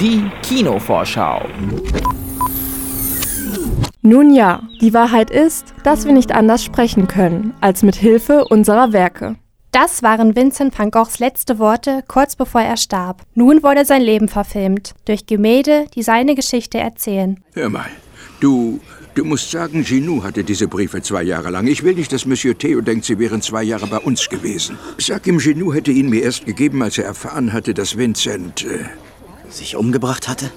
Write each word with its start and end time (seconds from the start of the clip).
Die 0.00 0.30
Kinovorschau. 0.42 1.42
Nun 4.02 4.34
ja, 4.34 4.62
die 4.80 4.94
Wahrheit 4.94 5.30
ist, 5.30 5.74
dass 5.82 6.04
wir 6.04 6.12
nicht 6.12 6.32
anders 6.32 6.62
sprechen 6.64 7.08
können, 7.08 7.54
als 7.60 7.82
mit 7.82 7.96
Hilfe 7.96 8.44
unserer 8.44 8.92
Werke. 8.92 9.36
Das 9.72 10.02
waren 10.02 10.36
Vincent 10.36 10.78
van 10.78 10.90
Goghs 10.90 11.18
letzte 11.18 11.58
Worte, 11.58 12.02
kurz 12.08 12.36
bevor 12.36 12.60
er 12.60 12.76
starb. 12.76 13.22
Nun 13.34 13.62
wurde 13.62 13.84
sein 13.84 14.02
Leben 14.02 14.28
verfilmt, 14.28 14.94
durch 15.06 15.26
Gemälde, 15.26 15.86
die 15.94 16.02
seine 16.02 16.34
Geschichte 16.34 16.78
erzählen. 16.78 17.42
Hör 17.54 17.68
mal, 17.68 17.90
du, 18.40 18.80
du 19.14 19.24
musst 19.24 19.50
sagen, 19.50 19.84
Ginou 19.84 20.22
hatte 20.22 20.44
diese 20.44 20.68
Briefe 20.68 21.02
zwei 21.02 21.22
Jahre 21.22 21.50
lang. 21.50 21.66
Ich 21.66 21.82
will 21.82 21.94
nicht, 21.94 22.12
dass 22.12 22.26
Monsieur 22.26 22.56
Theo 22.56 22.80
denkt, 22.80 23.04
sie 23.04 23.18
wären 23.18 23.42
zwei 23.42 23.62
Jahre 23.62 23.86
bei 23.86 23.98
uns 23.98 24.28
gewesen. 24.28 24.78
Sag 24.98 25.26
ihm, 25.26 25.38
Ginou 25.38 25.72
hätte 25.72 25.90
ihn 25.90 26.10
mir 26.10 26.22
erst 26.22 26.46
gegeben, 26.46 26.82
als 26.82 26.98
er 26.98 27.04
erfahren 27.04 27.52
hatte, 27.52 27.74
dass 27.74 27.96
Vincent... 27.96 28.64
Äh 28.64 28.86
sich 29.48 29.76
umgebracht 29.76 30.28
hatte? 30.28 30.50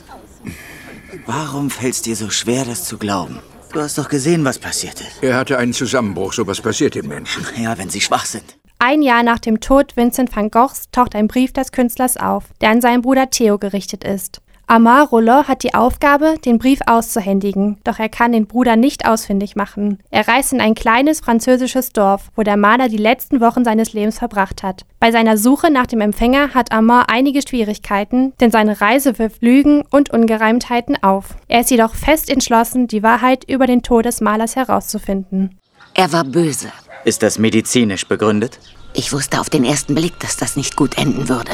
Warum 1.25 1.69
fällt 1.69 1.93
es 1.93 2.01
dir 2.01 2.15
so 2.15 2.29
schwer, 2.29 2.65
das 2.65 2.85
zu 2.85 2.97
glauben? 2.97 3.39
Du 3.73 3.81
hast 3.81 3.97
doch 3.97 4.09
gesehen, 4.09 4.43
was 4.45 4.57
passierte. 4.57 5.03
Er 5.21 5.37
hatte 5.37 5.57
einen 5.57 5.73
Zusammenbruch. 5.73 6.33
So 6.33 6.47
was 6.47 6.61
passiert 6.61 6.95
den 6.95 7.07
Menschen. 7.07 7.45
Ja, 7.55 7.77
wenn 7.77 7.89
sie 7.89 8.01
schwach 8.01 8.25
sind. 8.25 8.57
Ein 8.79 9.01
Jahr 9.01 9.23
nach 9.23 9.39
dem 9.39 9.59
Tod 9.59 9.95
Vincent 9.95 10.35
van 10.35 10.49
Goghs 10.49 10.85
taucht 10.91 11.13
ein 11.13 11.27
Brief 11.27 11.53
des 11.53 11.71
Künstlers 11.71 12.17
auf, 12.17 12.45
der 12.61 12.69
an 12.69 12.81
seinen 12.81 13.01
Bruder 13.01 13.29
Theo 13.29 13.59
gerichtet 13.59 14.03
ist. 14.03 14.41
Amar 14.71 15.07
Roller 15.07 15.47
hat 15.47 15.63
die 15.63 15.73
Aufgabe, 15.73 16.35
den 16.45 16.59
Brief 16.59 16.81
auszuhändigen, 16.85 17.79
doch 17.83 17.97
er 17.97 18.07
kann 18.07 18.33
den 18.33 18.45
Bruder 18.45 18.75
nicht 18.75 19.07
ausfindig 19.07 19.55
machen. 19.55 19.97
Er 20.11 20.27
reist 20.27 20.53
in 20.53 20.61
ein 20.61 20.75
kleines 20.75 21.21
französisches 21.21 21.91
Dorf, 21.91 22.29
wo 22.35 22.43
der 22.43 22.55
Maler 22.55 22.87
die 22.87 22.97
letzten 22.97 23.41
Wochen 23.41 23.65
seines 23.65 23.93
Lebens 23.93 24.19
verbracht 24.19 24.61
hat. 24.61 24.85
Bei 24.99 25.11
seiner 25.11 25.37
Suche 25.37 25.71
nach 25.71 25.87
dem 25.87 26.01
Empfänger 26.01 26.53
hat 26.53 26.71
Amar 26.71 27.09
einige 27.09 27.41
Schwierigkeiten, 27.41 28.33
denn 28.39 28.51
seine 28.51 28.79
Reise 28.79 29.17
wirft 29.17 29.41
Lügen 29.41 29.85
und 29.89 30.11
Ungereimtheiten 30.11 31.01
auf. 31.01 31.33
Er 31.47 31.61
ist 31.61 31.71
jedoch 31.71 31.95
fest 31.95 32.29
entschlossen, 32.29 32.85
die 32.85 33.01
Wahrheit 33.01 33.45
über 33.49 33.65
den 33.65 33.81
Tod 33.81 34.05
des 34.05 34.21
Malers 34.21 34.55
herauszufinden. 34.55 35.57
Er 35.95 36.13
war 36.13 36.23
böse. 36.23 36.67
Ist 37.05 37.23
das 37.23 37.39
medizinisch 37.39 38.07
begründet? 38.07 38.59
Ich 38.93 39.13
wusste 39.13 39.39
auf 39.39 39.49
den 39.49 39.63
ersten 39.63 39.95
Blick, 39.95 40.19
dass 40.19 40.35
das 40.35 40.55
nicht 40.55 40.75
gut 40.75 40.97
enden 40.97 41.29
würde. 41.29 41.51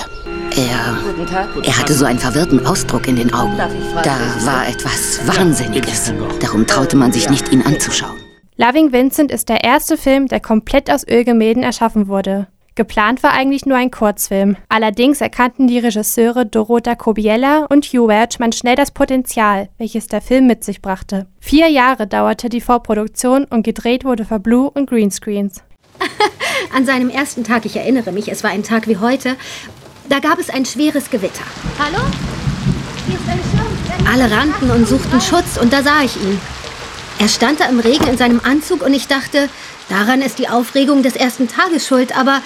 Er, 0.55 0.97
er 1.63 1.77
hatte 1.77 1.93
so 1.93 2.05
einen 2.05 2.19
verwirrten 2.19 2.65
Ausdruck 2.65 3.07
in 3.07 3.17
den 3.17 3.33
Augen. 3.33 3.57
Da 3.57 4.17
war 4.45 4.67
etwas 4.67 5.19
Wahnsinniges. 5.27 6.13
Darum 6.39 6.65
traute 6.65 6.95
man 6.95 7.11
sich 7.11 7.29
nicht, 7.29 7.51
ihn 7.51 7.61
anzuschauen. 7.61 8.15
Loving 8.57 8.93
Vincent 8.93 9.31
ist 9.31 9.49
der 9.49 9.63
erste 9.63 9.97
Film, 9.97 10.27
der 10.27 10.39
komplett 10.39 10.89
aus 10.89 11.05
Ölgemälden 11.05 11.61
erschaffen 11.61 12.07
wurde. 12.07 12.47
Geplant 12.77 13.23
war 13.23 13.31
eigentlich 13.31 13.65
nur 13.65 13.77
ein 13.77 13.89
Kurzfilm. 13.89 14.57
Allerdings 14.67 15.21
erkannten 15.21 15.67
die 15.67 15.79
Regisseure 15.79 16.45
Dorota 16.45 16.95
Kobiela 16.95 17.67
und 17.69 17.85
Hugh 17.85 18.09
Welchman 18.09 18.51
schnell 18.51 18.75
das 18.75 18.91
Potenzial, 18.91 19.69
welches 19.77 20.09
der 20.09 20.19
Film 20.19 20.45
mit 20.45 20.65
sich 20.65 20.81
brachte. 20.81 21.25
Vier 21.39 21.69
Jahre 21.69 22.05
dauerte 22.05 22.49
die 22.49 22.59
Vorproduktion 22.59 23.45
und 23.45 23.63
gedreht 23.63 24.03
wurde 24.03 24.25
für 24.25 24.39
Blue 24.39 24.69
und 24.69 24.89
Greenscreens. 24.89 25.63
An 26.75 26.85
seinem 26.85 27.09
ersten 27.09 27.45
Tag, 27.45 27.65
ich 27.65 27.77
erinnere 27.77 28.11
mich, 28.11 28.27
es 28.27 28.43
war 28.43 28.51
ein 28.51 28.63
Tag 28.63 28.89
wie 28.89 28.97
heute, 28.97 29.37
da 30.09 30.19
gab 30.19 30.37
es 30.37 30.49
ein 30.49 30.65
schweres 30.65 31.09
Gewitter. 31.09 31.45
Hallo? 31.79 32.03
Hier 33.07 33.15
ist 33.15 33.29
ein 33.29 33.39
Schirm. 33.39 34.07
Alle 34.11 34.29
rannten 34.29 34.69
und 34.69 34.85
suchten 34.85 35.21
Schutz 35.21 35.57
und 35.57 35.71
da 35.71 35.81
sah 35.81 36.03
ich 36.03 36.17
ihn. 36.17 36.41
Er 37.19 37.29
stand 37.29 37.61
da 37.61 37.69
im 37.69 37.79
Regen 37.79 38.07
in 38.07 38.17
seinem 38.17 38.41
Anzug 38.43 38.83
und 38.83 38.93
ich 38.93 39.07
dachte, 39.07 39.47
daran 39.89 40.21
ist 40.21 40.39
die 40.39 40.49
Aufregung 40.49 41.03
des 41.03 41.15
ersten 41.15 41.47
Tages 41.47 41.87
schuld, 41.87 42.17
aber 42.17 42.41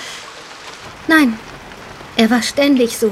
nein, 1.08 1.38
er 2.16 2.30
war 2.30 2.42
ständig 2.42 2.98
so. 2.98 3.12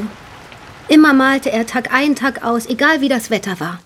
Immer 0.89 1.13
malte 1.13 1.51
er 1.51 1.65
Tag 1.65 1.93
ein, 1.93 2.15
Tag 2.15 2.43
aus, 2.43 2.65
egal 2.67 3.01
wie 3.01 3.09
das 3.09 3.29
Wetter 3.29 3.59
war. 3.59 3.79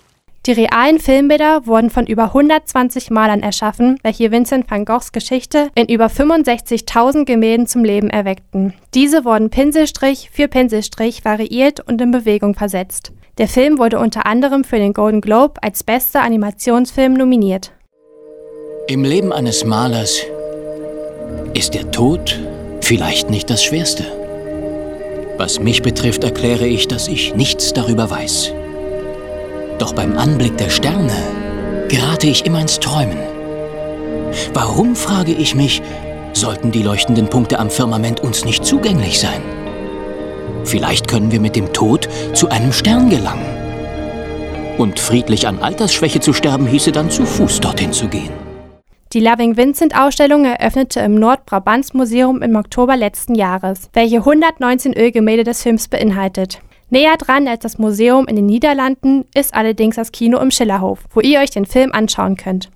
Die 0.47 0.53
realen 0.53 0.99
Filmbilder 0.99 1.67
wurden 1.67 1.91
von 1.91 2.07
über 2.07 2.23
120 2.25 3.11
Malern 3.11 3.43
erschaffen, 3.43 3.99
welche 4.01 4.31
Vincent 4.31 4.69
van 4.69 4.85
Goghs 4.85 5.11
Geschichte 5.11 5.69
in 5.75 5.85
über 5.85 6.07
65.000 6.07 7.25
Gemälden 7.25 7.67
zum 7.67 7.83
Leben 7.83 8.09
erweckten. 8.09 8.73
Diese 8.95 9.23
wurden 9.23 9.51
Pinselstrich 9.51 10.31
für 10.33 10.47
Pinselstrich 10.47 11.23
variiert 11.23 11.79
und 11.87 12.01
in 12.01 12.09
Bewegung 12.09 12.55
versetzt. 12.55 13.11
Der 13.37 13.47
Film 13.47 13.77
wurde 13.77 13.99
unter 13.99 14.25
anderem 14.25 14.63
für 14.63 14.77
den 14.77 14.93
Golden 14.93 15.21
Globe 15.21 15.61
als 15.61 15.83
bester 15.83 16.23
Animationsfilm 16.23 17.13
nominiert. 17.13 17.71
Im 18.91 19.05
Leben 19.05 19.31
eines 19.31 19.63
Malers 19.63 20.19
ist 21.53 21.75
der 21.75 21.89
Tod 21.91 22.37
vielleicht 22.81 23.29
nicht 23.29 23.49
das 23.49 23.63
Schwerste. 23.63 24.03
Was 25.37 25.61
mich 25.61 25.81
betrifft, 25.81 26.25
erkläre 26.25 26.67
ich, 26.67 26.89
dass 26.89 27.07
ich 27.07 27.33
nichts 27.33 27.71
darüber 27.71 28.09
weiß. 28.09 28.51
Doch 29.79 29.93
beim 29.93 30.17
Anblick 30.17 30.57
der 30.57 30.69
Sterne 30.69 31.13
gerate 31.87 32.27
ich 32.27 32.45
immer 32.45 32.59
ins 32.59 32.81
Träumen. 32.81 33.17
Warum, 34.53 34.97
frage 34.97 35.31
ich 35.31 35.55
mich, 35.55 35.81
sollten 36.33 36.73
die 36.73 36.83
leuchtenden 36.83 37.29
Punkte 37.29 37.59
am 37.59 37.69
Firmament 37.69 38.19
uns 38.19 38.43
nicht 38.43 38.65
zugänglich 38.65 39.21
sein? 39.21 39.41
Vielleicht 40.65 41.07
können 41.07 41.31
wir 41.31 41.39
mit 41.39 41.55
dem 41.55 41.71
Tod 41.71 42.09
zu 42.33 42.49
einem 42.49 42.73
Stern 42.73 43.09
gelangen. 43.09 43.45
Und 44.77 44.99
friedlich 44.99 45.47
an 45.47 45.59
Altersschwäche 45.59 46.19
zu 46.19 46.33
sterben, 46.33 46.67
hieße 46.67 46.91
dann 46.91 47.09
zu 47.09 47.25
Fuß 47.25 47.61
dorthin 47.61 47.93
zu 47.93 48.09
gehen. 48.09 48.50
Die 49.13 49.19
Loving 49.19 49.57
Vincent 49.57 49.93
Ausstellung 49.93 50.45
eröffnete 50.45 51.01
im 51.01 51.15
Nordbrabantsmuseum 51.15 52.41
im 52.41 52.55
Oktober 52.55 52.95
letzten 52.95 53.35
Jahres, 53.35 53.89
welche 53.91 54.19
119 54.19 54.93
Ölgemälde 54.97 55.43
des 55.43 55.63
Films 55.63 55.89
beinhaltet. 55.89 56.61
Näher 56.89 57.17
dran 57.17 57.45
als 57.45 57.59
das 57.59 57.77
Museum 57.77 58.25
in 58.27 58.37
den 58.37 58.45
Niederlanden 58.45 59.25
ist 59.35 59.53
allerdings 59.53 59.97
das 59.97 60.13
Kino 60.13 60.39
im 60.39 60.49
Schillerhof, 60.49 60.99
wo 61.13 61.19
ihr 61.19 61.41
euch 61.41 61.49
den 61.49 61.65
Film 61.65 61.91
anschauen 61.91 62.37
könnt. 62.37 62.71